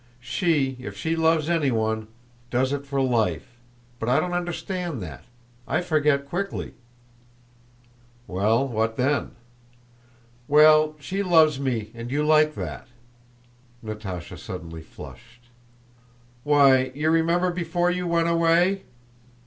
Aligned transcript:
She, 0.19 0.77
if 0.79 0.97
she 0.97 1.15
loves 1.15 1.47
anyone, 1.47 2.07
does 2.49 2.73
it 2.73 2.87
for 2.87 2.99
life, 2.99 3.59
but 3.99 4.09
I 4.09 4.19
don't 4.19 4.33
understand 4.33 4.99
that, 5.03 5.23
I 5.67 5.81
forget 5.81 6.25
quickly." 6.27 6.73
"Well, 8.25 8.67
what 8.67 8.95
then?" 8.97 9.35
"Well, 10.47 10.95
she 10.99 11.21
loves 11.21 11.59
me 11.59 11.91
and 11.93 12.09
you 12.09 12.23
like 12.25 12.55
that." 12.55 12.87
Natásha 13.85 14.39
suddenly 14.39 14.81
flushed. 14.81 15.43
"Why, 16.43 16.85
you 16.95 17.11
remember 17.11 17.51
before 17.51 17.91
you 17.91 18.07
went 18.07 18.27
away?... 18.27 18.81